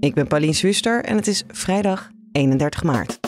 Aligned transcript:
Ik 0.00 0.14
ben 0.14 0.26
Pauline 0.26 0.52
Swuster 0.52 1.04
en 1.04 1.16
het 1.16 1.26
is 1.26 1.44
vrijdag 1.48 2.10
31 2.32 2.82
maart. 2.82 3.20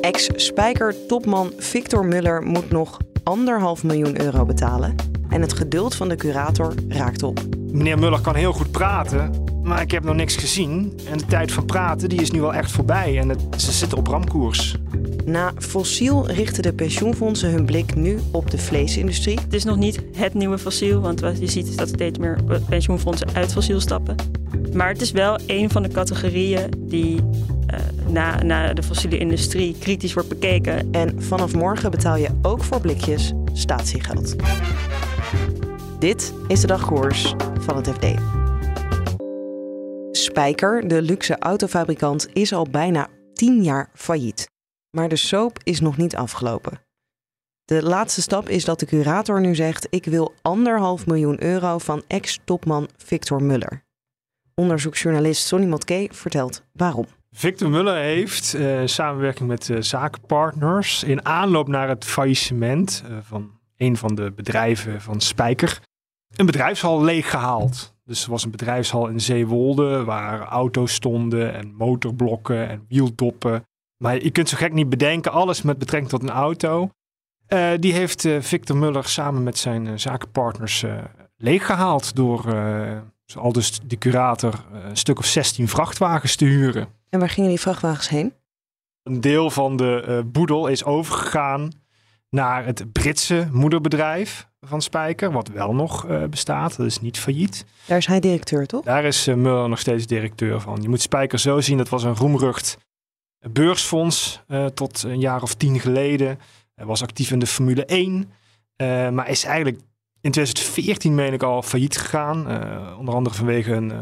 Ex-spijker-topman 0.00 1.52
Victor 1.58 2.06
Muller 2.06 2.42
moet 2.42 2.70
nog 2.70 2.96
anderhalf 3.24 3.84
miljoen 3.84 4.20
euro 4.20 4.44
betalen. 4.44 4.94
En 5.28 5.40
het 5.40 5.52
geduld 5.52 5.94
van 5.94 6.08
de 6.08 6.16
curator 6.16 6.74
raakt 6.88 7.22
op. 7.22 7.40
Meneer 7.72 7.98
Muller 7.98 8.20
kan 8.20 8.34
heel 8.34 8.52
goed 8.52 8.70
praten, 8.70 9.44
maar 9.62 9.80
ik 9.80 9.90
heb 9.90 10.04
nog 10.04 10.14
niks 10.14 10.36
gezien. 10.36 10.98
En 11.10 11.18
de 11.18 11.26
tijd 11.26 11.52
van 11.52 11.64
praten 11.64 12.08
die 12.08 12.20
is 12.20 12.30
nu 12.30 12.40
wel 12.40 12.54
echt 12.54 12.70
voorbij 12.70 13.18
en 13.18 13.36
ze 13.56 13.72
zitten 13.72 13.98
op 13.98 14.06
ramkoers. 14.06 14.76
Na 15.26 15.52
fossiel 15.58 16.26
richten 16.26 16.62
de 16.62 16.72
pensioenfondsen 16.72 17.50
hun 17.50 17.64
blik 17.64 17.94
nu 17.94 18.18
op 18.30 18.50
de 18.50 18.58
vleesindustrie. 18.58 19.40
Het 19.40 19.52
is 19.52 19.64
nog 19.64 19.76
niet 19.76 20.00
het 20.16 20.34
nieuwe 20.34 20.58
fossiel, 20.58 21.00
want 21.00 21.20
wat 21.20 21.40
je 21.40 21.46
ziet 21.46 21.68
is 21.68 21.76
dat 21.76 21.88
steeds 21.88 22.18
meer 22.18 22.38
pensioenfondsen 22.68 23.28
uit 23.34 23.52
fossiel 23.52 23.80
stappen. 23.80 24.16
Maar 24.72 24.88
het 24.88 25.00
is 25.00 25.10
wel 25.10 25.38
een 25.46 25.70
van 25.70 25.82
de 25.82 25.88
categorieën 25.88 26.70
die 26.78 27.14
uh, 27.16 27.78
na, 28.08 28.42
na 28.42 28.72
de 28.72 28.82
fossiele 28.82 29.18
industrie 29.18 29.76
kritisch 29.78 30.14
wordt 30.14 30.28
bekeken. 30.28 30.88
En 30.92 31.22
vanaf 31.22 31.54
morgen 31.54 31.90
betaal 31.90 32.16
je 32.16 32.28
ook 32.42 32.64
voor 32.64 32.80
blikjes 32.80 33.32
statiegeld. 33.52 34.36
Dit 35.98 36.32
is 36.48 36.60
de 36.60 36.66
dagkoers 36.66 37.34
van 37.60 37.76
het 37.76 37.88
FD. 37.88 38.06
Spijker, 40.10 40.88
de 40.88 41.02
luxe 41.02 41.38
autofabrikant, 41.38 42.28
is 42.32 42.52
al 42.52 42.66
bijna 42.70 43.08
10 43.32 43.62
jaar 43.62 43.90
failliet. 43.94 44.54
Maar 44.96 45.08
de 45.08 45.16
soap 45.16 45.58
is 45.62 45.80
nog 45.80 45.96
niet 45.96 46.16
afgelopen. 46.16 46.80
De 47.64 47.82
laatste 47.82 48.22
stap 48.22 48.48
is 48.48 48.64
dat 48.64 48.80
de 48.80 48.86
curator 48.86 49.40
nu 49.40 49.54
zegt: 49.54 49.86
Ik 49.90 50.04
wil 50.04 50.34
anderhalf 50.42 51.06
miljoen 51.06 51.42
euro 51.42 51.78
van 51.78 52.02
ex-topman 52.06 52.88
Victor 52.96 53.42
Muller. 53.42 53.84
Onderzoeksjournalist 54.54 55.46
Sonny 55.46 55.66
Motke 55.66 56.08
vertelt 56.12 56.62
waarom. 56.72 57.06
Victor 57.32 57.70
Muller 57.70 57.96
heeft 57.96 58.54
uh, 58.54 58.80
samenwerking 58.84 59.48
met 59.48 59.68
uh, 59.68 59.80
zakenpartners 59.80 61.02
in 61.02 61.24
aanloop 61.24 61.68
naar 61.68 61.88
het 61.88 62.04
faillissement 62.04 63.02
uh, 63.10 63.16
van 63.22 63.58
een 63.76 63.96
van 63.96 64.14
de 64.14 64.32
bedrijven 64.32 65.00
van 65.00 65.20
Spijker 65.20 65.80
een 66.36 66.46
bedrijfshal 66.46 67.02
leeggehaald. 67.02 67.94
Dus 68.04 68.24
er 68.24 68.30
was 68.30 68.44
een 68.44 68.50
bedrijfshal 68.50 69.08
in 69.08 69.20
Zeewolde 69.20 70.04
waar 70.04 70.40
auto's 70.40 70.94
stonden 70.94 71.54
en 71.54 71.74
motorblokken 71.74 72.68
en 72.68 72.84
wieldoppen. 72.88 73.65
Maar 73.96 74.22
je 74.22 74.30
kunt 74.30 74.48
zo 74.48 74.56
gek 74.56 74.72
niet 74.72 74.88
bedenken, 74.88 75.32
alles 75.32 75.62
met 75.62 75.78
betrekking 75.78 76.10
tot 76.10 76.22
een 76.22 76.30
auto. 76.30 76.90
Uh, 77.48 77.70
die 77.78 77.92
heeft 77.92 78.24
uh, 78.24 78.40
Victor 78.40 78.76
Muller 78.76 79.04
samen 79.04 79.42
met 79.42 79.58
zijn 79.58 79.86
uh, 79.86 79.92
zakenpartners 79.96 80.84
leeggehaald 81.36 82.14
door, 82.14 82.54
al 83.34 83.52
dus 83.52 83.80
de 83.84 83.98
curator, 83.98 84.64
een 84.72 84.96
stuk 84.96 85.18
of 85.18 85.24
16 85.24 85.68
vrachtwagens 85.68 86.36
te 86.36 86.44
huren. 86.44 86.88
En 87.08 87.18
waar 87.18 87.28
gingen 87.28 87.48
die 87.48 87.60
vrachtwagens 87.60 88.08
heen? 88.08 88.32
Een 89.02 89.20
deel 89.20 89.50
van 89.50 89.76
de 89.76 90.22
boedel 90.26 90.66
is 90.66 90.84
overgegaan 90.84 91.70
naar 92.30 92.64
het 92.64 92.92
Britse 92.92 93.48
moederbedrijf 93.52 94.48
van 94.60 94.82
Spijker, 94.82 95.32
wat 95.32 95.48
wel 95.48 95.74
nog 95.74 96.06
bestaat. 96.30 96.76
Dat 96.76 96.86
is 96.86 97.00
niet 97.00 97.18
failliet. 97.18 97.64
Daar 97.86 97.98
is 97.98 98.06
hij 98.06 98.20
directeur, 98.20 98.66
toch? 98.66 98.84
Daar 98.84 99.04
is 99.04 99.26
Muller 99.26 99.68
nog 99.68 99.78
steeds 99.78 100.06
directeur 100.06 100.60
van. 100.60 100.82
Je 100.82 100.88
moet 100.88 101.00
Spijker 101.00 101.38
zo 101.38 101.60
zien, 101.60 101.76
dat 101.76 101.88
was 101.88 102.02
een 102.02 102.16
roemrucht 102.16 102.78
beursfonds 103.50 104.40
uh, 104.48 104.66
tot 104.66 105.02
een 105.02 105.20
jaar 105.20 105.42
of 105.42 105.54
tien 105.54 105.80
geleden. 105.80 106.38
Hij 106.74 106.86
was 106.86 107.02
actief 107.02 107.30
in 107.30 107.38
de 107.38 107.46
Formule 107.46 107.84
1, 107.84 108.30
maar 109.14 109.28
is 109.28 109.44
eigenlijk 109.44 109.80
in 110.20 110.30
2014, 110.30 111.14
meen 111.14 111.32
ik, 111.32 111.42
al 111.42 111.62
failliet 111.62 111.98
gegaan. 111.98 112.38
onder 112.98 113.14
andere 113.14 113.36
vanwege 113.36 113.72
een 113.72 113.92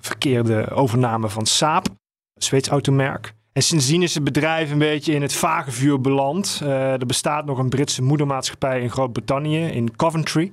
verkeerde 0.00 0.70
overname 0.70 1.28
van 1.28 1.46
Saab, 1.46 1.86
het 2.34 2.44
Zweeds 2.44 2.68
automerk. 2.68 3.34
En 3.52 3.62
sindsdien 3.62 4.02
is 4.02 4.14
het 4.14 4.24
bedrijf 4.24 4.70
een 4.70 4.78
beetje 4.78 5.14
in 5.14 5.22
het 5.22 5.32
vage 5.32 5.70
vuur 5.70 6.00
beland. 6.00 6.60
Er 6.64 7.06
bestaat 7.06 7.44
nog 7.44 7.58
een 7.58 7.68
Britse 7.68 8.02
moedermaatschappij 8.02 8.80
in 8.80 8.90
Groot-Brittannië, 8.90 9.66
in 9.66 9.96
Coventry. 9.96 10.52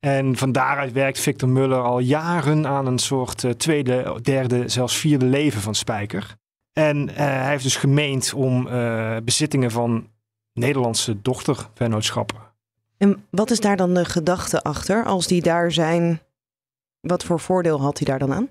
En 0.00 0.36
van 0.36 0.52
daaruit 0.52 0.92
werkt 0.92 1.20
Victor 1.20 1.48
Muller 1.48 1.82
al 1.82 1.98
jaren 1.98 2.66
aan 2.66 2.86
een 2.86 2.98
soort 2.98 3.58
tweede, 3.58 4.18
derde, 4.22 4.68
zelfs 4.68 4.96
vierde 4.96 5.24
leven 5.24 5.60
van 5.60 5.74
Spijker. 5.74 6.36
En 6.78 7.08
uh, 7.08 7.16
hij 7.16 7.48
heeft 7.48 7.62
dus 7.62 7.76
gemeend 7.76 8.32
om 8.34 8.68
bezittingen 9.24 9.70
van 9.70 10.08
Nederlandse 10.52 11.22
dochtervennootschappen. 11.22 12.36
En 12.98 13.24
wat 13.30 13.50
is 13.50 13.60
daar 13.60 13.76
dan 13.76 13.94
de 13.94 14.04
gedachte 14.04 14.62
achter? 14.62 15.04
Als 15.04 15.26
die 15.26 15.42
daar 15.42 15.72
zijn, 15.72 16.20
wat 17.00 17.24
voor 17.24 17.40
voordeel 17.40 17.80
had 17.80 17.98
hij 17.98 18.06
daar 18.06 18.18
dan 18.18 18.32
aan? 18.32 18.50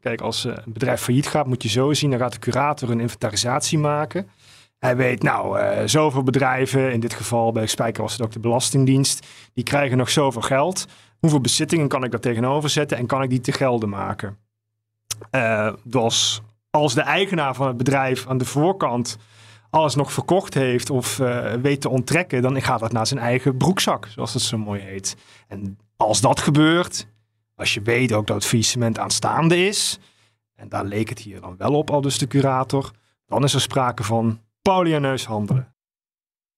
Kijk, 0.00 0.20
als 0.20 0.44
een 0.44 0.62
bedrijf 0.66 1.00
failliet 1.00 1.26
gaat, 1.26 1.46
moet 1.46 1.62
je 1.62 1.68
zo 1.68 1.92
zien, 1.92 2.10
dan 2.10 2.18
gaat 2.18 2.32
de 2.32 2.38
curator 2.38 2.90
een 2.90 3.00
inventarisatie 3.00 3.78
maken. 3.78 4.30
Hij 4.78 4.96
weet, 4.96 5.22
nou, 5.22 5.60
uh, 5.60 5.82
zoveel 5.84 6.22
bedrijven, 6.22 6.92
in 6.92 7.00
dit 7.00 7.14
geval 7.14 7.52
bij 7.52 7.66
Spijker 7.66 8.02
was 8.02 8.12
het 8.12 8.22
ook 8.22 8.32
de 8.32 8.40
Belastingdienst, 8.40 9.26
die 9.54 9.64
krijgen 9.64 9.96
nog 9.96 10.10
zoveel 10.10 10.42
geld. 10.42 10.86
Hoeveel 11.18 11.40
bezittingen 11.40 11.88
kan 11.88 12.04
ik 12.04 12.10
daar 12.10 12.20
tegenover 12.20 12.70
zetten 12.70 12.98
en 12.98 13.06
kan 13.06 13.22
ik 13.22 13.30
die 13.30 13.40
te 13.40 13.52
gelden 13.52 13.88
maken? 13.88 14.38
Uh, 15.30 15.72
dus 15.84 16.42
als 16.76 16.94
de 16.94 17.00
eigenaar 17.00 17.54
van 17.54 17.66
het 17.66 17.76
bedrijf 17.76 18.26
aan 18.26 18.38
de 18.38 18.44
voorkant 18.44 19.16
alles 19.70 19.94
nog 19.94 20.12
verkocht 20.12 20.54
heeft 20.54 20.90
of 20.90 21.18
uh, 21.18 21.52
weet 21.52 21.80
te 21.80 21.88
onttrekken, 21.88 22.42
dan 22.42 22.62
gaat 22.62 22.80
dat 22.80 22.92
naar 22.92 23.06
zijn 23.06 23.20
eigen 23.20 23.56
broekzak, 23.56 24.06
zoals 24.06 24.32
het 24.32 24.42
zo 24.42 24.58
mooi 24.58 24.80
heet. 24.80 25.16
En 25.48 25.78
als 25.96 26.20
dat 26.20 26.40
gebeurt, 26.40 27.06
als 27.54 27.74
je 27.74 27.82
weet 27.82 28.12
ook 28.12 28.26
dat 28.26 28.36
het 28.36 28.46
faillissement 28.46 28.98
aanstaande 28.98 29.66
is, 29.66 29.98
en 30.54 30.68
daar 30.68 30.84
leek 30.84 31.08
het 31.08 31.18
hier 31.18 31.40
dan 31.40 31.56
wel 31.58 31.74
op, 31.74 31.90
al 31.90 32.00
dus 32.00 32.18
de 32.18 32.26
curator, 32.26 32.90
dan 33.26 33.44
is 33.44 33.54
er 33.54 33.60
sprake 33.60 34.02
van 34.02 34.40
Paulianeus 34.62 35.24
handelen. 35.24 35.74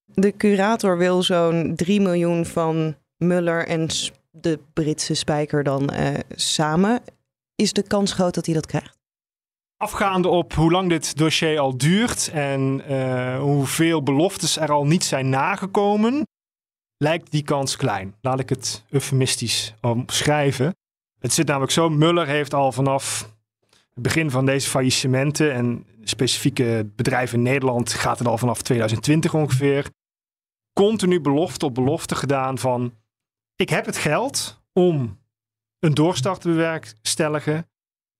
De 0.05 0.37
curator 0.37 0.99
wil 0.99 1.23
zo'n 1.23 1.73
3 1.77 2.01
miljoen 2.01 2.47
van 2.47 2.97
Muller 3.17 3.67
en 3.67 3.89
de 4.31 4.59
Britse 4.73 5.15
spijker 5.15 5.63
dan 5.63 5.91
uh, 5.93 6.09
samen. 6.35 7.01
Is 7.55 7.73
de 7.73 7.83
kans 7.83 8.13
groot 8.13 8.35
dat 8.35 8.47
hij 8.47 8.55
dat 8.55 8.67
krijgt? 8.67 8.94
Afgaande 9.85 10.29
op 10.29 10.53
hoe 10.53 10.71
lang 10.71 10.89
dit 10.89 11.17
dossier 11.17 11.59
al 11.59 11.77
duurt 11.77 12.31
en 12.33 12.83
uh, 12.91 13.39
hoeveel 13.39 14.03
beloftes 14.03 14.57
er 14.57 14.73
al 14.73 14.87
niet 14.87 15.05
zijn 15.05 15.29
nagekomen, 15.29 16.27
lijkt 16.97 17.31
die 17.31 17.43
kans 17.43 17.77
klein. 17.77 18.15
Laat 18.21 18.41
ik 18.41 18.49
het 18.49 18.85
eufemistisch 18.91 19.75
omschrijven. 19.81 20.75
Het 21.19 21.33
zit 21.33 21.47
namelijk 21.47 21.73
zo, 21.73 21.89
Muller 21.89 22.27
heeft 22.27 22.55
al 22.55 22.73
vanaf 22.73 23.31
het 23.95 24.03
begin 24.03 24.31
van 24.31 24.47
deze 24.47 24.69
faillissementen 24.69 25.53
en 25.53 25.87
specifieke 26.05 26.91
bedrijven 26.97 27.39
in 27.39 27.45
Nederland 27.45 27.93
gaat 27.93 28.19
het 28.19 28.29
al 28.29 28.39
vanaf 28.39 28.63
2020 28.63 29.35
ongeveer, 29.35 29.91
continu 30.73 31.21
belofte 31.21 31.65
op 31.65 31.75
belofte 31.75 32.15
gedaan 32.15 32.59
van 32.59 32.95
ik 33.57 33.69
heb 33.69 33.87
het 33.87 33.97
geld 33.97 34.63
om 34.73 35.19
een 35.79 35.95
doorstart 35.95 36.41
te 36.41 36.49
bewerkstelligen. 36.49 37.69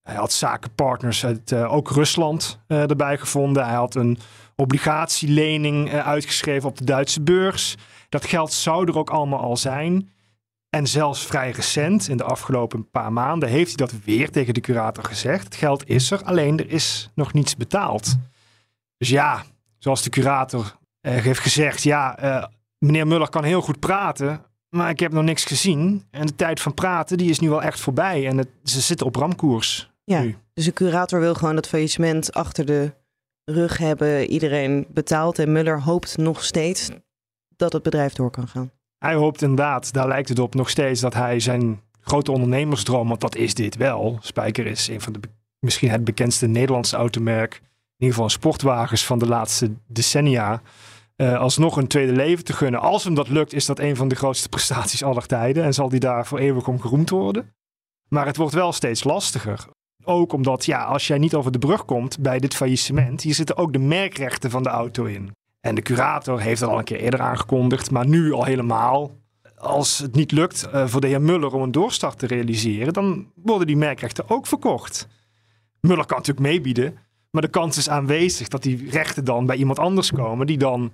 Hij 0.05 0.15
had 0.15 0.31
zakenpartners 0.31 1.25
uit 1.25 1.51
uh, 1.51 1.73
ook 1.73 1.89
Rusland 1.91 2.59
uh, 2.67 2.89
erbij 2.89 3.17
gevonden. 3.17 3.65
Hij 3.65 3.75
had 3.75 3.95
een 3.95 4.17
obligatielening 4.55 5.93
uh, 5.93 6.07
uitgeschreven 6.07 6.69
op 6.69 6.77
de 6.77 6.83
Duitse 6.83 7.21
beurs. 7.21 7.75
Dat 8.09 8.25
geld 8.25 8.53
zou 8.53 8.87
er 8.87 8.97
ook 8.97 9.09
allemaal 9.09 9.39
al 9.39 9.57
zijn. 9.57 10.09
En 10.69 10.87
zelfs 10.87 11.25
vrij 11.25 11.51
recent, 11.51 12.07
in 12.07 12.17
de 12.17 12.23
afgelopen 12.23 12.89
paar 12.89 13.13
maanden, 13.13 13.49
heeft 13.49 13.67
hij 13.67 13.87
dat 13.87 14.03
weer 14.03 14.31
tegen 14.31 14.53
de 14.53 14.59
curator 14.59 15.03
gezegd. 15.03 15.43
Het 15.43 15.55
geld 15.55 15.89
is 15.89 16.11
er, 16.11 16.23
alleen 16.23 16.59
er 16.59 16.69
is 16.69 17.09
nog 17.15 17.33
niets 17.33 17.55
betaald. 17.55 18.15
Dus 18.97 19.09
ja, 19.09 19.43
zoals 19.77 20.01
de 20.01 20.09
curator 20.09 20.77
heeft 21.01 21.39
gezegd, 21.39 21.83
ja, 21.83 22.17
meneer 22.77 23.07
Muller 23.07 23.29
kan 23.29 23.43
heel 23.43 23.61
goed 23.61 23.79
praten, 23.79 24.41
maar 24.69 24.89
ik 24.89 24.99
heb 24.99 25.11
nog 25.11 25.23
niks 25.23 25.45
gezien. 25.45 26.05
En 26.11 26.25
de 26.25 26.35
tijd 26.35 26.59
van 26.59 26.73
praten, 26.73 27.17
die 27.17 27.29
is 27.29 27.39
nu 27.39 27.49
wel 27.49 27.61
echt 27.61 27.79
voorbij. 27.79 28.27
En 28.27 28.37
het, 28.37 28.49
ze 28.63 28.81
zitten 28.81 29.05
op 29.05 29.15
ramkoers. 29.15 29.93
Ja, 30.05 30.21
nu. 30.21 30.35
dus 30.53 30.65
de 30.65 30.73
curator 30.73 31.19
wil 31.19 31.33
gewoon 31.33 31.55
dat 31.55 31.67
faillissement 31.67 32.33
achter 32.33 32.65
de 32.65 32.93
rug 33.45 33.77
hebben. 33.77 34.29
Iedereen 34.29 34.85
betaalt 34.89 35.39
en 35.39 35.51
Muller 35.51 35.81
hoopt 35.81 36.17
nog 36.17 36.43
steeds 36.43 36.89
dat 37.55 37.73
het 37.73 37.83
bedrijf 37.83 38.13
door 38.13 38.31
kan 38.31 38.47
gaan. 38.47 38.71
Hij 38.97 39.13
hoopt 39.13 39.41
inderdaad, 39.41 39.93
daar 39.93 40.07
lijkt 40.07 40.29
het 40.29 40.39
op 40.39 40.55
nog 40.55 40.69
steeds, 40.69 41.01
dat 41.01 41.13
hij 41.13 41.39
zijn 41.39 41.81
grote 42.01 42.31
ondernemersdroom, 42.31 43.07
want 43.07 43.21
dat 43.21 43.35
is 43.35 43.53
dit 43.53 43.75
wel. 43.75 44.17
Spijker 44.21 44.65
is 44.65 44.87
een 44.87 45.01
van 45.01 45.13
de 45.13 45.19
misschien 45.59 45.89
het 45.89 46.03
bekendste 46.03 46.47
Nederlandse 46.47 46.95
automerk. 46.95 47.53
In 47.53 47.61
ieder 47.97 48.15
geval 48.15 48.29
sportwagens 48.29 49.05
van 49.05 49.19
de 49.19 49.27
laatste 49.27 49.71
decennia. 49.87 50.61
Uh, 51.17 51.39
alsnog 51.39 51.77
een 51.77 51.87
tweede 51.87 52.11
leven 52.11 52.43
te 52.43 52.53
gunnen. 52.53 52.79
Als 52.79 53.03
hem 53.03 53.15
dat 53.15 53.29
lukt, 53.29 53.53
is 53.53 53.65
dat 53.65 53.79
een 53.79 53.95
van 53.95 54.07
de 54.07 54.15
grootste 54.15 54.49
prestaties 54.55 55.03
aller 55.03 55.25
tijden. 55.25 55.63
En 55.63 55.73
zal 55.73 55.89
hij 55.89 55.99
daar 55.99 56.25
voor 56.25 56.39
eeuwig 56.39 56.67
om 56.67 56.81
geroemd 56.81 57.09
worden. 57.09 57.55
Maar 58.07 58.25
het 58.25 58.37
wordt 58.37 58.53
wel 58.53 58.71
steeds 58.71 59.03
lastiger. 59.03 59.65
Ook 60.03 60.33
omdat, 60.33 60.65
ja, 60.65 60.83
als 60.83 61.07
jij 61.07 61.17
niet 61.17 61.35
over 61.35 61.51
de 61.51 61.59
brug 61.59 61.85
komt 61.85 62.19
bij 62.19 62.39
dit 62.39 62.55
faillissement, 62.55 63.21
hier 63.21 63.33
zitten 63.33 63.57
ook 63.57 63.73
de 63.73 63.79
merkrechten 63.79 64.49
van 64.49 64.63
de 64.63 64.69
auto 64.69 65.03
in. 65.03 65.31
En 65.59 65.75
de 65.75 65.81
curator 65.81 66.39
heeft 66.39 66.59
dat 66.59 66.69
al 66.69 66.77
een 66.77 66.83
keer 66.83 66.99
eerder 66.99 67.21
aangekondigd, 67.21 67.91
maar 67.91 68.07
nu 68.07 68.31
al 68.31 68.43
helemaal. 68.43 69.11
Als 69.57 69.97
het 69.97 70.15
niet 70.15 70.31
lukt 70.31 70.67
uh, 70.73 70.87
voor 70.87 71.01
de 71.01 71.07
heer 71.07 71.21
Muller 71.21 71.53
om 71.53 71.61
een 71.61 71.71
doorstart 71.71 72.19
te 72.19 72.27
realiseren, 72.27 72.93
dan 72.93 73.31
worden 73.35 73.67
die 73.67 73.77
merkrechten 73.77 74.29
ook 74.29 74.47
verkocht. 74.47 75.07
Muller 75.79 76.05
kan 76.05 76.17
natuurlijk 76.17 76.47
meebieden, 76.47 76.97
maar 77.31 77.41
de 77.41 77.47
kans 77.47 77.77
is 77.77 77.89
aanwezig 77.89 78.47
dat 78.47 78.63
die 78.63 78.89
rechten 78.89 79.25
dan 79.25 79.45
bij 79.45 79.55
iemand 79.55 79.79
anders 79.79 80.11
komen, 80.11 80.47
die 80.47 80.57
dan, 80.57 80.93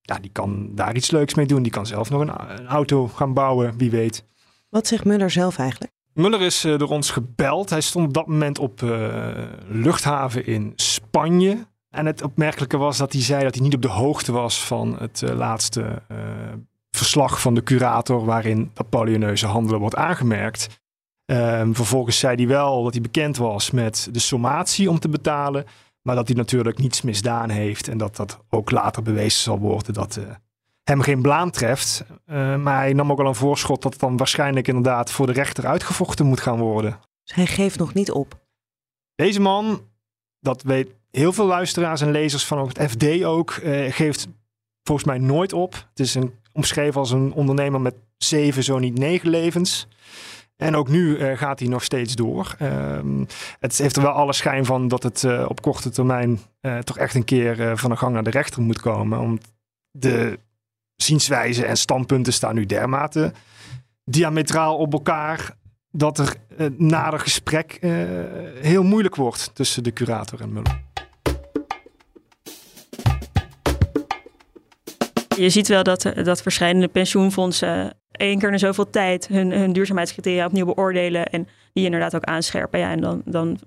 ja, 0.00 0.18
die 0.18 0.30
kan 0.30 0.74
daar 0.74 0.96
iets 0.96 1.10
leuks 1.10 1.34
mee 1.34 1.46
doen. 1.46 1.62
Die 1.62 1.72
kan 1.72 1.86
zelf 1.86 2.10
nog 2.10 2.20
een, 2.20 2.58
een 2.58 2.66
auto 2.66 3.08
gaan 3.08 3.34
bouwen, 3.34 3.78
wie 3.78 3.90
weet. 3.90 4.24
Wat 4.68 4.86
zegt 4.86 5.04
Muller 5.04 5.30
zelf 5.30 5.58
eigenlijk? 5.58 5.92
Muller 6.14 6.40
is 6.40 6.64
uh, 6.64 6.78
door 6.78 6.88
ons 6.88 7.10
gebeld. 7.10 7.70
Hij 7.70 7.80
stond 7.80 8.06
op 8.06 8.14
dat 8.14 8.26
moment 8.26 8.58
op 8.58 8.82
uh, 8.82 9.28
luchthaven 9.68 10.46
in 10.46 10.72
Spanje. 10.76 11.66
En 11.90 12.06
het 12.06 12.22
opmerkelijke 12.22 12.76
was 12.76 12.98
dat 12.98 13.12
hij 13.12 13.22
zei 13.22 13.42
dat 13.42 13.54
hij 13.54 13.62
niet 13.62 13.74
op 13.74 13.82
de 13.82 13.88
hoogte 13.88 14.32
was 14.32 14.64
van 14.64 14.96
het 14.98 15.22
uh, 15.22 15.30
laatste 15.30 16.02
verslag 16.90 17.40
van 17.40 17.54
de 17.54 17.62
curator, 17.62 18.24
waarin 18.24 18.70
dat 18.74 18.88
polioneuze 18.88 19.46
handelen 19.46 19.80
wordt 19.80 19.96
aangemerkt. 19.96 20.80
Um, 21.26 21.74
vervolgens 21.74 22.18
zei 22.18 22.36
hij 22.36 22.46
wel 22.46 22.82
dat 22.82 22.92
hij 22.92 23.02
bekend 23.02 23.36
was 23.36 23.70
met 23.70 24.08
de 24.12 24.18
sommatie 24.18 24.90
om 24.90 24.98
te 24.98 25.08
betalen, 25.08 25.64
maar 26.02 26.14
dat 26.14 26.28
hij 26.28 26.36
natuurlijk 26.36 26.78
niets 26.78 27.02
misdaan 27.02 27.50
heeft 27.50 27.88
en 27.88 27.98
dat 27.98 28.16
dat 28.16 28.38
ook 28.48 28.70
later 28.70 29.02
bewezen 29.02 29.40
zal 29.40 29.58
worden 29.58 29.94
dat 29.94 30.20
hem 30.90 31.00
geen 31.00 31.22
blaam 31.22 31.50
treft. 31.50 32.04
Uh, 32.26 32.56
maar 32.56 32.76
hij 32.76 32.92
nam 32.92 33.10
ook 33.10 33.20
al 33.20 33.26
een 33.26 33.34
voorschot 33.34 33.82
dat 33.82 33.92
het 33.92 34.00
dan 34.00 34.16
waarschijnlijk 34.16 34.68
inderdaad 34.68 35.10
voor 35.10 35.26
de 35.26 35.32
rechter 35.32 35.66
uitgevochten 35.66 36.26
moet 36.26 36.40
gaan 36.40 36.58
worden. 36.58 36.98
Dus 37.24 37.34
hij 37.34 37.46
geeft 37.46 37.78
nog 37.78 37.94
niet 37.94 38.10
op. 38.10 38.38
Deze 39.14 39.40
man, 39.40 39.80
dat 40.40 40.62
weet 40.62 40.90
heel 41.10 41.32
veel 41.32 41.46
luisteraars 41.46 42.00
en 42.00 42.10
lezers 42.10 42.46
van 42.46 42.68
het 42.68 42.90
FD 42.90 43.24
ook, 43.24 43.56
uh, 43.56 43.92
geeft 43.92 44.28
volgens 44.82 45.06
mij 45.06 45.18
nooit 45.18 45.52
op. 45.52 45.72
Het 45.72 46.00
is 46.00 46.14
een, 46.14 46.34
omschreven 46.52 47.00
als 47.00 47.10
een 47.10 47.32
ondernemer 47.32 47.80
met 47.80 47.94
zeven, 48.16 48.64
zo 48.64 48.78
niet 48.78 48.98
negen 48.98 49.28
levens. 49.28 49.88
En 50.56 50.76
ook 50.76 50.88
nu 50.88 51.18
uh, 51.18 51.36
gaat 51.38 51.58
hij 51.58 51.68
nog 51.68 51.84
steeds 51.84 52.14
door. 52.14 52.56
Uh, 52.62 52.98
het 53.60 53.78
heeft 53.78 53.96
er 53.96 54.02
wel 54.02 54.10
alle 54.10 54.32
schijn 54.32 54.64
van 54.64 54.88
dat 54.88 55.02
het 55.02 55.22
uh, 55.22 55.46
op 55.48 55.62
korte 55.62 55.90
termijn 55.90 56.38
toch 56.84 56.98
echt 56.98 57.14
een 57.14 57.24
keer 57.24 57.78
van 57.78 57.90
de 57.90 57.96
gang 57.96 58.12
naar 58.12 58.22
de 58.22 58.30
rechter 58.30 58.62
moet 58.62 58.80
komen. 58.80 59.18
Om 59.18 59.38
de 59.90 60.38
zienswijzen 61.02 61.66
en 61.66 61.76
standpunten 61.76 62.32
staan 62.32 62.54
nu 62.54 62.66
dermate 62.66 63.32
diametraal 64.04 64.76
op 64.76 64.92
elkaar 64.92 65.56
dat 65.90 66.18
er 66.18 66.36
uh, 66.58 66.66
nader 66.76 67.20
gesprek 67.20 67.78
uh, 67.80 67.90
heel 68.54 68.82
moeilijk 68.82 69.16
wordt 69.16 69.50
tussen 69.54 69.82
de 69.82 69.92
curator 69.92 70.40
en 70.40 70.52
Muller. 70.52 70.88
Je 75.36 75.50
ziet 75.50 75.68
wel 75.68 75.82
dat, 75.82 76.12
dat 76.24 76.42
verschillende 76.42 76.88
pensioenfondsen 76.88 77.94
één 78.10 78.38
keer 78.38 78.52
in 78.52 78.58
zoveel 78.58 78.90
tijd 78.90 79.26
hun, 79.26 79.50
hun 79.50 79.72
duurzaamheidscriteria 79.72 80.46
opnieuw 80.46 80.64
beoordelen 80.64 81.26
en 81.26 81.48
die 81.72 81.84
inderdaad 81.84 82.14
ook 82.14 82.24
aanscherpen. 82.24 82.78
Ja, 82.78 82.90
en 82.90 83.00
dan, 83.00 83.22
dan 83.24 83.58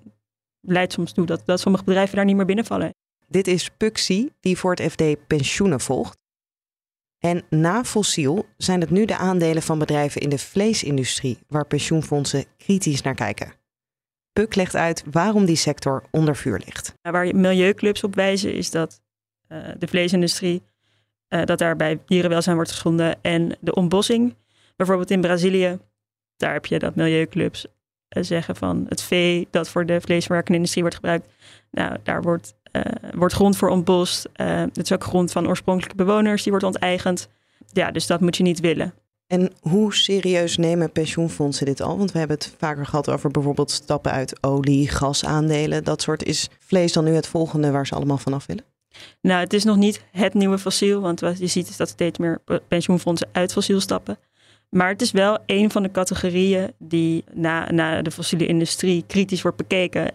leidt 0.62 0.94
soms 0.94 1.13
toe 1.13 1.25
dat, 1.25 1.41
dat 1.45 1.59
sommige 1.59 1.83
bedrijven 1.83 2.15
daar 2.15 2.25
niet 2.25 2.35
meer 2.35 2.45
binnenvallen. 2.45 2.89
Dit 3.27 3.47
is 3.47 3.69
Puxi, 3.77 4.30
die 4.39 4.57
voor 4.57 4.71
het 4.71 4.91
FD 4.91 5.27
pensioenen 5.27 5.80
volgt. 5.80 6.18
En 7.25 7.43
na 7.49 7.83
fossiel 7.83 8.45
zijn 8.57 8.81
het 8.81 8.89
nu 8.89 9.05
de 9.05 9.17
aandelen 9.17 9.61
van 9.61 9.79
bedrijven 9.79 10.21
in 10.21 10.29
de 10.29 10.37
vleesindustrie 10.37 11.37
waar 11.47 11.65
pensioenfondsen 11.65 12.45
kritisch 12.57 13.01
naar 13.01 13.15
kijken. 13.15 13.53
Puk 14.33 14.55
legt 14.55 14.75
uit 14.75 15.03
waarom 15.11 15.45
die 15.45 15.55
sector 15.55 16.03
onder 16.11 16.35
vuur 16.35 16.61
ligt. 16.65 16.93
Waar 17.01 17.35
milieuclubs 17.35 18.03
op 18.03 18.15
wijzen 18.15 18.53
is 18.53 18.71
dat 18.71 19.01
uh, 19.49 19.67
de 19.77 19.87
vleesindustrie, 19.87 20.61
uh, 21.29 21.43
dat 21.43 21.57
daar 21.57 21.75
bij 21.75 21.99
dierenwelzijn 22.05 22.55
wordt 22.55 22.71
geschonden 22.71 23.21
en 23.21 23.57
de 23.59 23.73
ontbossing. 23.73 24.35
Bijvoorbeeld 24.75 25.11
in 25.11 25.21
Brazilië, 25.21 25.79
daar 26.37 26.53
heb 26.53 26.65
je 26.65 26.79
dat 26.79 26.95
milieuclubs 26.95 27.65
uh, 27.65 28.23
zeggen 28.23 28.55
van 28.55 28.85
het 28.89 29.01
vee 29.01 29.47
dat 29.51 29.69
voor 29.69 29.85
de 29.85 30.01
vleesverwerkende 30.01 30.57
industrie 30.57 30.83
wordt 30.83 30.97
gebruikt. 30.97 31.27
Nou, 31.71 31.97
daar 32.03 32.21
wordt 32.21 32.55
wordt 33.15 33.33
grond 33.33 33.57
voor 33.57 33.69
ontbost. 33.69 34.29
Uh, 34.35 34.59
het 34.59 34.77
is 34.77 34.91
ook 34.91 35.03
grond 35.03 35.31
van 35.31 35.47
oorspronkelijke 35.47 35.95
bewoners, 35.95 36.43
die 36.43 36.51
wordt 36.51 36.65
onteigend. 36.65 37.27
Ja, 37.71 37.91
dus 37.91 38.07
dat 38.07 38.21
moet 38.21 38.37
je 38.37 38.43
niet 38.43 38.59
willen. 38.59 38.93
En 39.27 39.51
hoe 39.59 39.93
serieus 39.93 40.57
nemen 40.57 40.91
pensioenfondsen 40.91 41.65
dit 41.65 41.81
al? 41.81 41.97
Want 41.97 42.11
we 42.11 42.19
hebben 42.19 42.37
het 42.37 42.55
vaker 42.57 42.85
gehad 42.85 43.09
over 43.09 43.31
bijvoorbeeld 43.31 43.71
stappen 43.71 44.11
uit 44.11 44.43
olie, 44.43 44.89
gasaandelen, 44.89 45.83
dat 45.83 46.01
soort. 46.01 46.23
Is 46.23 46.49
vlees 46.59 46.93
dan 46.93 47.03
nu 47.03 47.11
het 47.11 47.27
volgende 47.27 47.71
waar 47.71 47.87
ze 47.87 47.95
allemaal 47.95 48.17
vanaf 48.17 48.45
willen? 48.45 48.63
Nou, 49.21 49.39
het 49.39 49.53
is 49.53 49.63
nog 49.63 49.77
niet 49.77 50.03
het 50.11 50.33
nieuwe 50.33 50.57
fossiel, 50.57 51.01
want 51.01 51.19
wat 51.19 51.39
je 51.39 51.47
ziet 51.47 51.69
is 51.69 51.77
dat 51.77 51.89
steeds 51.89 52.17
meer 52.17 52.41
pensioenfondsen 52.67 53.29
uit 53.31 53.53
fossiel 53.53 53.79
stappen. 53.79 54.17
Maar 54.69 54.89
het 54.89 55.01
is 55.01 55.11
wel 55.11 55.37
een 55.45 55.71
van 55.71 55.83
de 55.83 55.91
categorieën 55.91 56.73
die 56.77 57.23
na, 57.33 57.71
na 57.71 58.01
de 58.01 58.11
fossiele 58.11 58.45
industrie 58.45 59.03
kritisch 59.07 59.41
wordt 59.41 59.57
bekeken. 59.57 60.03
Uh, 60.03 60.11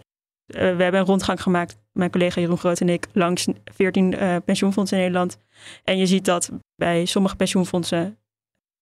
we 0.47 0.83
hebben 0.83 0.99
een 0.99 1.05
rondgang 1.05 1.41
gemaakt, 1.41 1.77
mijn 1.99 2.11
collega 2.11 2.41
Jeroen 2.41 2.57
Groot 2.57 2.79
en 2.79 2.89
ik, 2.89 3.07
langs 3.13 3.47
14 3.63 4.13
uh, 4.13 4.35
pensioenfondsen 4.45 4.97
in 4.97 5.03
Nederland. 5.03 5.37
En 5.83 5.97
je 5.97 6.05
ziet 6.05 6.25
dat 6.25 6.51
bij 6.75 7.05
sommige 7.05 7.35
pensioenfondsen 7.35 8.17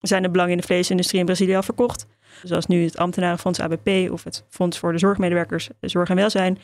zijn 0.00 0.22
de 0.22 0.30
belangen 0.30 0.52
in 0.52 0.58
de 0.58 0.66
vleesindustrie 0.66 1.20
in 1.20 1.26
Brazilië 1.26 1.56
al 1.56 1.62
verkocht. 1.62 2.06
Zoals 2.42 2.66
nu 2.66 2.84
het 2.84 2.96
ambtenarenfonds 2.96 3.60
ABP 3.60 4.10
of 4.10 4.24
het 4.24 4.44
Fonds 4.48 4.78
voor 4.78 4.92
de 4.92 4.98
Zorgmedewerkers 4.98 5.68
Zorg 5.80 6.08
en 6.08 6.16
Welzijn. 6.16 6.58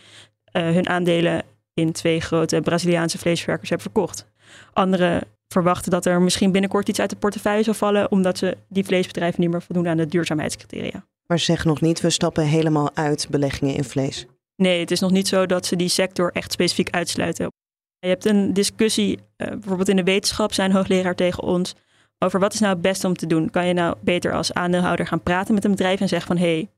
Uh, 0.52 0.62
hun 0.62 0.88
aandelen 0.88 1.42
in 1.74 1.92
twee 1.92 2.20
grote 2.20 2.60
Braziliaanse 2.60 3.18
vleesverwerkers 3.18 3.70
hebben 3.70 3.92
verkocht. 3.92 4.26
Anderen 4.72 5.22
verwachten 5.48 5.90
dat 5.90 6.06
er 6.06 6.22
misschien 6.22 6.52
binnenkort 6.52 6.88
iets 6.88 7.00
uit 7.00 7.10
de 7.10 7.16
portefeuille 7.16 7.62
zal 7.62 7.74
vallen, 7.74 8.10
omdat 8.10 8.38
ze 8.38 8.56
die 8.68 8.84
vleesbedrijven 8.84 9.40
niet 9.40 9.50
meer 9.50 9.62
voldoen 9.62 9.88
aan 9.88 9.96
de 9.96 10.06
duurzaamheidscriteria. 10.06 11.04
Maar 11.26 11.38
zeg 11.38 11.64
nog 11.64 11.80
niet, 11.80 12.00
we 12.00 12.10
stappen 12.10 12.44
helemaal 12.44 12.90
uit 12.94 13.26
beleggingen 13.30 13.74
in 13.74 13.84
vlees. 13.84 14.26
Nee, 14.56 14.80
het 14.80 14.90
is 14.90 15.00
nog 15.00 15.10
niet 15.10 15.28
zo 15.28 15.46
dat 15.46 15.66
ze 15.66 15.76
die 15.76 15.88
sector 15.88 16.32
echt 16.32 16.52
specifiek 16.52 16.90
uitsluiten. 16.90 17.52
Je 17.98 18.08
hebt 18.08 18.24
een 18.24 18.52
discussie, 18.52 19.18
uh, 19.18 19.48
bijvoorbeeld 19.48 19.88
in 19.88 19.96
de 19.96 20.02
wetenschap 20.02 20.52
zijn 20.52 20.72
hoogleraar 20.72 21.14
tegen 21.14 21.42
ons, 21.42 21.74
over 22.18 22.40
wat 22.40 22.52
is 22.52 22.60
nou 22.60 22.72
het 22.72 22.82
beste 22.82 23.06
om 23.06 23.16
te 23.16 23.26
doen. 23.26 23.50
Kan 23.50 23.66
je 23.66 23.72
nou 23.72 23.96
beter 24.00 24.32
als 24.32 24.52
aandeelhouder 24.52 25.06
gaan 25.06 25.22
praten 25.22 25.54
met 25.54 25.64
een 25.64 25.70
bedrijf 25.70 26.00
en 26.00 26.08
zeggen 26.08 26.36
van 26.36 26.36
hé, 26.36 26.52
hey, 26.52 26.68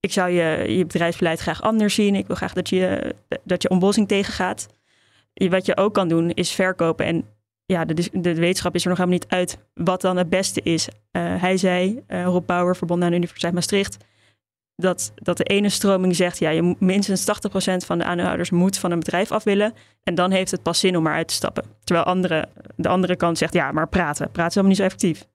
ik 0.00 0.12
zou 0.12 0.30
je, 0.30 0.76
je 0.76 0.86
bedrijfsbeleid 0.86 1.40
graag 1.40 1.62
anders 1.62 1.94
zien. 1.94 2.14
Ik 2.14 2.26
wil 2.26 2.36
graag 2.36 2.52
dat 2.52 2.68
je, 2.68 3.14
dat 3.44 3.62
je 3.62 3.70
ontbossing 3.70 4.08
tegengaat. 4.08 4.68
Wat 5.34 5.66
je 5.66 5.76
ook 5.76 5.94
kan 5.94 6.08
doen 6.08 6.30
is 6.30 6.50
verkopen. 6.50 7.06
En 7.06 7.24
ja, 7.66 7.84
de, 7.84 8.08
de 8.12 8.34
wetenschap 8.34 8.74
is 8.74 8.82
er 8.82 8.88
nog 8.88 8.98
helemaal 8.98 9.18
niet 9.18 9.32
uit 9.32 9.58
wat 9.74 10.00
dan 10.00 10.16
het 10.16 10.28
beste 10.28 10.60
is. 10.62 10.88
Uh, 10.88 10.92
hij 11.40 11.56
zei, 11.56 12.02
uh, 12.08 12.24
Rob 12.24 12.46
Bauer, 12.46 12.76
verbonden 12.76 13.04
aan 13.04 13.10
de 13.10 13.16
Universiteit 13.16 13.54
Maastricht, 13.54 13.96
dat, 14.80 15.12
dat 15.14 15.36
de 15.36 15.44
ene 15.44 15.68
stroming 15.68 16.16
zegt, 16.16 16.38
ja, 16.38 16.50
je 16.50 16.76
minstens 16.78 17.20
80% 17.20 17.24
van 17.86 17.98
de 17.98 18.04
aandeelhouders 18.04 18.50
moet 18.50 18.78
van 18.78 18.90
een 18.90 18.98
bedrijf 18.98 19.32
af 19.32 19.44
willen. 19.44 19.74
En 20.02 20.14
dan 20.14 20.30
heeft 20.30 20.50
het 20.50 20.62
pas 20.62 20.78
zin 20.78 20.96
om 20.96 21.06
eruit 21.06 21.28
te 21.28 21.34
stappen. 21.34 21.64
Terwijl 21.84 22.20
de 22.76 22.88
andere 22.88 23.16
kant 23.16 23.38
zegt, 23.38 23.52
ja, 23.52 23.72
maar 23.72 23.88
praten. 23.88 24.30
Praten 24.30 24.46
is 24.48 24.54
helemaal 24.54 24.68
niet 24.68 24.76
zo 24.76 24.84
effectief. 24.84 25.28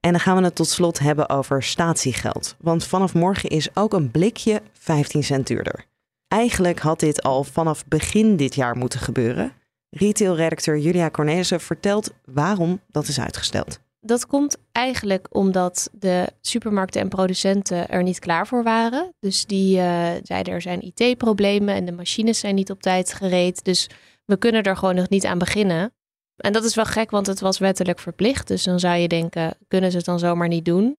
En 0.00 0.12
dan 0.12 0.20
gaan 0.20 0.36
we 0.36 0.42
het 0.42 0.54
tot 0.54 0.68
slot 0.68 0.98
hebben 0.98 1.28
over 1.28 1.62
statiegeld. 1.62 2.56
Want 2.60 2.86
vanaf 2.86 3.14
morgen 3.14 3.48
is 3.48 3.76
ook 3.76 3.92
een 3.92 4.10
blikje 4.10 4.62
15 4.72 5.24
cent 5.24 5.46
duurder. 5.46 5.84
Eigenlijk 6.28 6.78
had 6.78 7.00
dit 7.00 7.22
al 7.22 7.44
vanaf 7.44 7.86
begin 7.86 8.36
dit 8.36 8.54
jaar 8.54 8.76
moeten 8.76 9.00
gebeuren. 9.00 9.52
Retailredacteur 9.90 10.78
Julia 10.78 11.10
Cornelissen 11.10 11.60
vertelt 11.60 12.12
waarom 12.24 12.80
dat 12.90 13.08
is 13.08 13.20
uitgesteld. 13.20 13.80
Dat 14.06 14.26
komt 14.26 14.56
eigenlijk 14.72 15.26
omdat 15.30 15.90
de 15.92 16.32
supermarkten 16.40 17.00
en 17.00 17.08
producenten 17.08 17.88
er 17.88 18.02
niet 18.02 18.18
klaar 18.18 18.46
voor 18.46 18.62
waren. 18.62 19.14
Dus 19.20 19.46
die 19.46 19.76
uh, 19.76 20.10
zeiden 20.22 20.52
er 20.52 20.62
zijn 20.62 20.92
IT-problemen 20.94 21.74
en 21.74 21.84
de 21.84 21.92
machines 21.92 22.38
zijn 22.38 22.54
niet 22.54 22.70
op 22.70 22.82
tijd 22.82 23.12
gereed. 23.12 23.64
Dus 23.64 23.88
we 24.24 24.36
kunnen 24.36 24.62
er 24.62 24.76
gewoon 24.76 24.94
nog 24.94 25.08
niet 25.08 25.26
aan 25.26 25.38
beginnen. 25.38 25.94
En 26.36 26.52
dat 26.52 26.64
is 26.64 26.74
wel 26.74 26.84
gek, 26.84 27.10
want 27.10 27.26
het 27.26 27.40
was 27.40 27.58
wettelijk 27.58 27.98
verplicht. 27.98 28.48
Dus 28.48 28.62
dan 28.62 28.80
zou 28.80 28.96
je 28.96 29.08
denken, 29.08 29.54
kunnen 29.68 29.90
ze 29.90 29.96
het 29.96 30.06
dan 30.06 30.18
zomaar 30.18 30.48
niet 30.48 30.64
doen? 30.64 30.96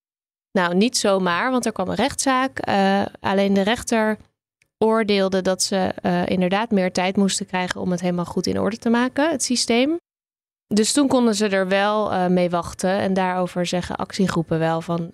Nou, 0.51 0.75
niet 0.75 0.97
zomaar, 0.97 1.51
want 1.51 1.65
er 1.65 1.71
kwam 1.71 1.89
een 1.89 1.95
rechtszaak. 1.95 2.67
Uh, 2.67 3.05
alleen 3.19 3.53
de 3.53 3.61
rechter 3.61 4.17
oordeelde 4.77 5.41
dat 5.41 5.63
ze 5.63 5.93
uh, 6.01 6.25
inderdaad 6.25 6.71
meer 6.71 6.91
tijd 6.91 7.15
moesten 7.15 7.45
krijgen 7.45 7.81
om 7.81 7.91
het 7.91 8.01
helemaal 8.01 8.25
goed 8.25 8.47
in 8.47 8.59
orde 8.59 8.77
te 8.77 8.89
maken, 8.89 9.29
het 9.29 9.43
systeem. 9.43 9.97
Dus 10.67 10.91
toen 10.91 11.07
konden 11.07 11.36
ze 11.36 11.47
er 11.47 11.67
wel 11.67 12.13
uh, 12.13 12.27
mee 12.27 12.50
wachten. 12.50 12.89
En 12.89 13.13
daarover 13.13 13.65
zeggen 13.65 13.95
actiegroepen 13.95 14.59
wel 14.59 14.81
van 14.81 15.12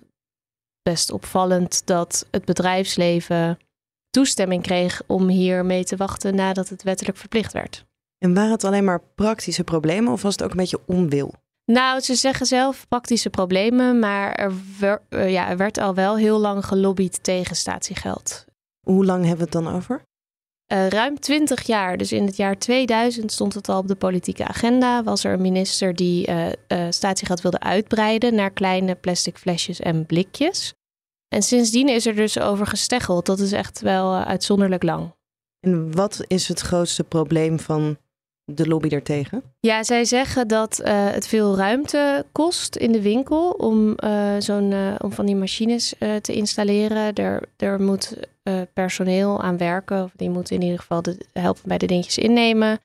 best 0.82 1.12
opvallend 1.12 1.86
dat 1.86 2.26
het 2.30 2.44
bedrijfsleven 2.44 3.58
toestemming 4.10 4.62
kreeg 4.62 5.02
om 5.06 5.28
hier 5.28 5.64
mee 5.64 5.84
te 5.84 5.96
wachten 5.96 6.34
nadat 6.34 6.68
het 6.68 6.82
wettelijk 6.82 7.18
verplicht 7.18 7.52
werd. 7.52 7.84
En 8.18 8.34
waren 8.34 8.50
het 8.50 8.64
alleen 8.64 8.84
maar 8.84 9.02
praktische 9.14 9.64
problemen 9.64 10.12
of 10.12 10.22
was 10.22 10.32
het 10.32 10.42
ook 10.42 10.50
een 10.50 10.56
beetje 10.56 10.80
onwil? 10.86 11.34
Nou, 11.64 12.00
ze 12.00 12.14
zeggen 12.14 12.46
zelf 12.46 12.88
praktische 12.88 13.30
problemen, 13.30 13.98
maar 13.98 14.32
er, 14.32 14.52
eh, 15.08 15.30
ja, 15.30 15.48
er 15.48 15.56
werd 15.56 15.78
al 15.78 15.94
wel 15.94 16.16
heel 16.16 16.38
lang 16.38 16.66
gelobbyd 16.66 17.22
tegen 17.22 17.56
statiegeld. 17.56 18.44
Hoe 18.80 19.04
lang 19.04 19.20
hebben 19.20 19.50
we 19.50 19.56
het 19.56 19.64
dan 19.64 19.74
over? 19.74 20.02
Uh, 20.72 20.88
ruim 20.88 21.20
20 21.20 21.62
jaar. 21.62 21.96
Dus 21.96 22.12
in 22.12 22.26
het 22.26 22.36
jaar 22.36 22.58
2000 22.58 23.32
stond 23.32 23.54
het 23.54 23.68
al 23.68 23.78
op 23.78 23.88
de 23.88 23.94
politieke 23.94 24.46
agenda. 24.46 25.02
Was 25.02 25.24
er 25.24 25.32
een 25.32 25.40
minister 25.40 25.94
die 25.94 26.28
uh, 26.28 26.46
uh, 26.46 26.86
statiegeld 26.90 27.40
wilde 27.40 27.60
uitbreiden 27.60 28.34
naar 28.34 28.50
kleine 28.50 28.94
plastic 28.94 29.38
flesjes 29.38 29.80
en 29.80 30.06
blikjes. 30.06 30.74
En 31.28 31.42
sindsdien 31.42 31.88
is 31.88 32.06
er 32.06 32.14
dus 32.14 32.38
over 32.38 32.66
gesteggeld. 32.66 33.26
Dat 33.26 33.38
is 33.38 33.52
echt 33.52 33.80
wel 33.80 34.14
uitzonderlijk 34.14 34.82
lang. 34.82 35.14
En 35.60 35.94
wat 35.94 36.24
is 36.26 36.48
het 36.48 36.60
grootste 36.60 37.04
probleem 37.04 37.60
van 37.60 37.96
de 38.44 38.68
lobby 38.68 38.88
daartegen? 38.88 39.42
Ja, 39.60 39.82
zij 39.82 40.04
zeggen 40.04 40.48
dat 40.48 40.80
uh, 40.84 41.10
het 41.10 41.26
veel 41.26 41.56
ruimte 41.56 42.26
kost 42.32 42.76
in 42.76 42.92
de 42.92 43.02
winkel 43.02 43.50
om, 43.50 43.94
uh, 44.04 44.34
zo'n, 44.38 44.70
uh, 44.70 44.94
om 44.98 45.12
van 45.12 45.26
die 45.26 45.36
machines 45.36 45.94
te 46.20 46.32
installeren. 46.32 47.14
Er, 47.14 47.42
er 47.56 47.80
moet 47.80 48.16
personeel 48.72 49.42
aan 49.42 49.56
werken, 49.56 50.02
of 50.02 50.12
die 50.16 50.30
moet 50.30 50.50
in 50.50 50.62
ieder 50.62 50.78
geval 50.78 51.02
de, 51.02 51.16
helpen 51.32 51.62
bij 51.64 51.78
de 51.78 51.86
dingetjes 51.86 52.18
innemen. 52.18 52.78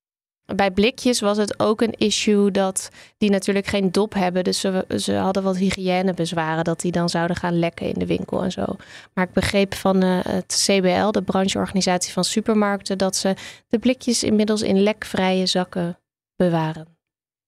Bij 0.56 0.72
blikjes 0.72 1.20
was 1.20 1.38
het 1.38 1.60
ook 1.60 1.82
een 1.82 1.94
issue 1.98 2.51
dat 2.51 2.89
die 3.18 3.29
natuurlijk 3.29 3.68
geen 3.68 3.91
dop 3.91 4.13
hebben. 4.13 4.44
Dus 4.44 4.60
ze, 4.60 4.86
ze 4.98 5.13
hadden 5.13 5.44
wat 5.44 5.58
hygiënebezwaren 5.58 6.63
dat 6.63 6.79
die 6.79 6.91
dan 6.91 7.10
zouden 7.10 7.36
gaan 7.36 7.60
lekken 7.60 7.88
in 7.88 8.00
de 8.00 8.06
winkel 8.06 8.44
en 8.44 8.51
zo. 8.51 8.65
Maar 9.13 9.25
ik 9.25 9.34
begreep 9.34 9.74
van 9.74 10.03
uh, 10.03 10.20
het 10.24 10.65
CBL, 10.65 11.12
de 11.12 11.22
brancheorganisatie 11.22 12.13
van 12.13 12.24
supermarkten, 12.24 12.98
dat 12.98 13.15
ze 13.15 13.36
de 13.68 13.79
blikjes 13.79 14.24
inmiddels 14.24 14.62
in 14.62 14.84
lekvrije 14.84 15.46
zakken 15.46 16.00
bewaren. 16.36 16.98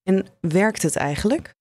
En 0.02 0.26
werkt 0.40 0.82
het 0.82 0.96
eigenlijk? 0.96 1.54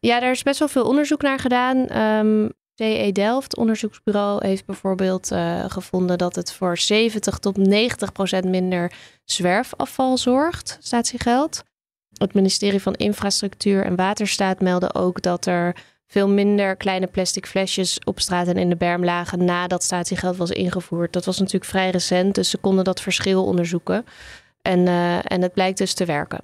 Ja, 0.00 0.20
daar 0.20 0.30
is 0.30 0.42
best 0.42 0.58
wel 0.58 0.68
veel 0.68 0.84
onderzoek 0.84 1.22
naar 1.22 1.38
gedaan. 1.38 1.98
Um, 1.98 2.52
CE 2.78 3.10
Delft, 3.12 3.56
onderzoeksbureau, 3.56 4.46
heeft 4.46 4.66
bijvoorbeeld 4.66 5.32
uh, 5.32 5.64
gevonden 5.68 6.18
dat 6.18 6.34
het 6.34 6.52
voor 6.52 6.78
70 6.78 7.38
tot 7.38 7.56
90 7.56 8.12
procent 8.12 8.44
minder 8.44 8.92
zwerfafval 9.24 10.18
zorgt, 10.18 10.78
statiegeld. 10.80 11.62
Het 12.18 12.34
ministerie 12.34 12.82
van 12.82 12.94
Infrastructuur 12.94 13.84
en 13.84 13.96
Waterstaat 13.96 14.60
meldde 14.60 14.94
ook 14.94 15.22
dat 15.22 15.46
er 15.46 15.76
veel 16.06 16.28
minder 16.28 16.76
kleine 16.76 17.06
plastic 17.06 17.46
flesjes 17.46 17.98
op 18.04 18.20
straat 18.20 18.46
en 18.46 18.56
in 18.56 18.68
de 18.68 18.76
berm 18.76 19.04
lagen 19.04 19.44
nadat 19.44 19.82
statiegeld 19.82 20.36
was 20.36 20.50
ingevoerd. 20.50 21.12
Dat 21.12 21.24
was 21.24 21.38
natuurlijk 21.38 21.70
vrij 21.70 21.90
recent, 21.90 22.34
dus 22.34 22.50
ze 22.50 22.58
konden 22.58 22.84
dat 22.84 23.00
verschil 23.00 23.44
onderzoeken. 23.44 24.04
En, 24.62 24.78
uh, 24.78 25.32
en 25.32 25.42
het 25.42 25.52
blijkt 25.52 25.78
dus 25.78 25.94
te 25.94 26.04
werken. 26.04 26.40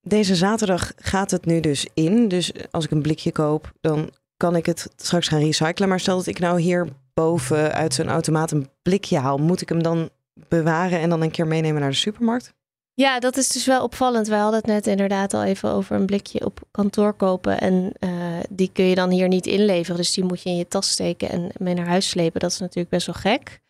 Deze 0.00 0.34
zaterdag 0.34 0.92
gaat 0.96 1.30
het 1.30 1.44
nu 1.44 1.60
dus 1.60 1.86
in. 1.94 2.28
Dus 2.28 2.52
als 2.70 2.84
ik 2.84 2.90
een 2.90 3.02
blikje 3.02 3.32
koop, 3.32 3.72
dan 3.80 4.10
kan 4.36 4.56
ik 4.56 4.66
het 4.66 4.88
straks 4.96 5.28
gaan 5.28 5.40
recyclen. 5.40 5.88
Maar 5.88 6.00
stel 6.00 6.16
dat 6.16 6.26
ik 6.26 6.38
nou 6.38 6.60
hier 6.60 6.88
boven 7.14 7.72
uit 7.72 7.94
zo'n 7.94 8.08
automaat 8.08 8.50
een 8.50 8.68
blikje 8.82 9.18
haal, 9.18 9.38
moet 9.38 9.60
ik 9.60 9.68
hem 9.68 9.82
dan 9.82 10.10
bewaren 10.48 11.00
en 11.00 11.10
dan 11.10 11.22
een 11.22 11.30
keer 11.30 11.46
meenemen 11.46 11.80
naar 11.80 11.90
de 11.90 11.96
supermarkt? 11.96 12.54
Ja, 12.94 13.18
dat 13.18 13.36
is 13.36 13.48
dus 13.48 13.66
wel 13.66 13.82
opvallend. 13.82 14.28
We 14.28 14.34
hadden 14.34 14.58
het 14.58 14.68
net 14.68 14.86
inderdaad 14.86 15.34
al 15.34 15.44
even 15.44 15.70
over 15.70 15.96
een 15.96 16.06
blikje 16.06 16.44
op 16.44 16.60
kantoor 16.70 17.12
kopen. 17.12 17.60
En 17.60 17.92
uh, 18.00 18.10
die 18.50 18.70
kun 18.72 18.84
je 18.84 18.94
dan 18.94 19.10
hier 19.10 19.28
niet 19.28 19.46
inleveren. 19.46 19.96
Dus 19.96 20.12
die 20.12 20.24
moet 20.24 20.42
je 20.42 20.48
in 20.48 20.56
je 20.56 20.68
tas 20.68 20.90
steken 20.90 21.30
en 21.30 21.50
mee 21.58 21.74
naar 21.74 21.86
huis 21.86 22.08
slepen. 22.08 22.40
Dat 22.40 22.50
is 22.50 22.58
natuurlijk 22.58 22.88
best 22.88 23.06
wel 23.06 23.14
gek. 23.14 23.60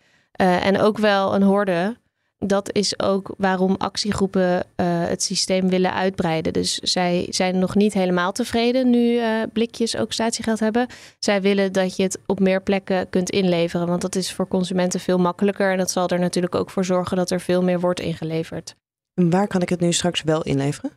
Uh, 0.41 0.67
en 0.67 0.81
ook 0.81 0.99
wel 0.99 1.35
een 1.35 1.43
horde 1.43 1.97
dat 2.39 2.75
is 2.75 2.99
ook 3.01 3.35
waarom 3.39 3.75
actiegroepen 3.79 4.57
uh, 4.57 4.63
het 4.87 5.23
systeem 5.23 5.69
willen 5.69 5.95
uitbreiden. 5.95 6.53
Dus 6.53 6.75
zij 6.75 7.27
zijn 7.29 7.59
nog 7.59 7.75
niet 7.75 7.93
helemaal 7.93 8.33
tevreden 8.33 8.91
nu 8.91 9.13
uh, 9.13 9.43
blikjes 9.53 9.97
ook 9.97 10.13
statiegeld 10.13 10.61
hebben. 10.61 10.87
Zij 11.19 11.43
willen 11.43 11.73
dat 11.73 11.97
je 11.97 12.03
het 12.03 12.19
op 12.27 12.41
meer 12.41 12.63
plekken 12.63 13.11
kunt 13.11 13.31
inleveren. 13.31 13.87
Want 13.87 14.01
dat 14.01 14.15
is 14.15 14.33
voor 14.33 14.49
consumenten 14.49 15.01
veel 15.01 15.19
makkelijker. 15.19 15.71
En 15.71 15.79
dat 15.79 15.91
zal 15.91 16.09
er 16.09 16.19
natuurlijk 16.19 16.55
ook 16.55 16.71
voor 16.71 16.85
zorgen 16.85 17.17
dat 17.17 17.31
er 17.31 17.41
veel 17.41 17.63
meer 17.63 17.81
wordt 17.81 18.01
ingeleverd. 18.01 18.75
Waar 19.15 19.47
kan 19.47 19.63
ik 19.63 19.69
het 19.69 19.81
nu 19.81 19.93
straks 19.93 20.23
wel 20.23 20.43
inleveren? 20.43 20.91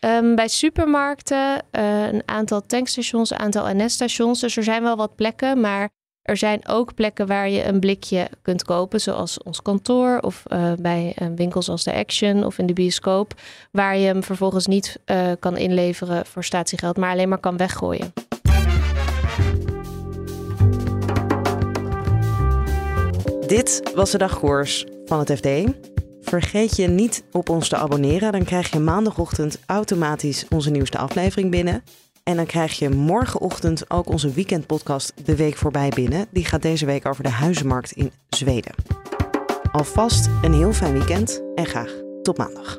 Um, 0.00 0.34
bij 0.34 0.48
supermarkten, 0.48 1.62
uh, 1.72 2.06
een 2.06 2.22
aantal 2.24 2.66
tankstations, 2.66 3.30
een 3.30 3.38
aantal 3.38 3.74
NS-stations. 3.74 4.40
Dus 4.40 4.56
er 4.56 4.62
zijn 4.62 4.82
wel 4.82 4.96
wat 4.96 5.14
plekken, 5.14 5.60
maar 5.60 5.90
er 6.24 6.36
zijn 6.36 6.68
ook 6.68 6.94
plekken 6.94 7.26
waar 7.26 7.48
je 7.48 7.64
een 7.64 7.80
blikje 7.80 8.28
kunt 8.42 8.64
kopen, 8.64 9.00
zoals 9.00 9.42
ons 9.42 9.62
kantoor 9.62 10.18
of 10.20 10.42
uh, 10.52 10.72
bij 10.80 11.16
uh, 11.22 11.28
winkels 11.36 11.68
als 11.68 11.84
de 11.84 11.94
Action 11.94 12.44
of 12.44 12.58
in 12.58 12.66
de 12.66 12.72
bioscoop, 12.72 13.34
waar 13.70 13.96
je 13.96 14.06
hem 14.06 14.22
vervolgens 14.22 14.66
niet 14.66 15.00
uh, 15.06 15.32
kan 15.38 15.56
inleveren 15.56 16.26
voor 16.26 16.44
statiegeld, 16.44 16.96
maar 16.96 17.10
alleen 17.10 17.28
maar 17.28 17.38
kan 17.38 17.56
weggooien. 17.56 18.12
Dit 23.46 23.92
was 23.94 24.10
de 24.10 24.18
dagkoers 24.18 24.86
van 25.04 25.18
het 25.18 25.32
FD. 25.32 25.48
Vergeet 26.20 26.76
je 26.76 26.88
niet 26.88 27.24
op 27.32 27.48
ons 27.48 27.68
te 27.68 27.76
abonneren, 27.76 28.32
dan 28.32 28.44
krijg 28.44 28.72
je 28.72 28.78
maandagochtend 28.78 29.58
automatisch 29.66 30.46
onze 30.48 30.70
nieuwste 30.70 30.98
aflevering 30.98 31.50
binnen. 31.50 31.82
En 32.24 32.36
dan 32.36 32.46
krijg 32.46 32.78
je 32.78 32.88
morgenochtend 32.88 33.90
ook 33.90 34.08
onze 34.08 34.32
weekendpodcast 34.32 35.26
De 35.26 35.36
Week 35.36 35.56
voorbij 35.56 35.88
binnen. 35.88 36.26
Die 36.30 36.44
gaat 36.44 36.62
deze 36.62 36.86
week 36.86 37.06
over 37.06 37.22
de 37.22 37.30
huizenmarkt 37.30 37.92
in 37.92 38.12
Zweden. 38.28 38.74
Alvast 39.72 40.28
een 40.42 40.54
heel 40.54 40.72
fijn 40.72 40.92
weekend 40.92 41.42
en 41.54 41.66
graag 41.66 41.92
tot 42.22 42.38
maandag. 42.38 42.78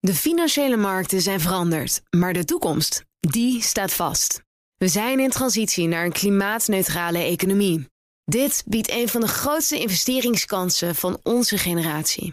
De 0.00 0.14
financiële 0.14 0.76
markten 0.76 1.20
zijn 1.20 1.40
veranderd, 1.40 2.02
maar 2.10 2.32
de 2.32 2.44
toekomst, 2.44 3.04
die 3.20 3.62
staat 3.62 3.92
vast. 3.92 4.42
We 4.76 4.88
zijn 4.88 5.20
in 5.20 5.30
transitie 5.30 5.88
naar 5.88 6.04
een 6.04 6.12
klimaatneutrale 6.12 7.18
economie. 7.18 7.88
Dit 8.24 8.62
biedt 8.66 8.90
een 8.90 9.08
van 9.08 9.20
de 9.20 9.28
grootste 9.28 9.78
investeringskansen 9.78 10.94
van 10.94 11.18
onze 11.22 11.58
generatie. 11.58 12.32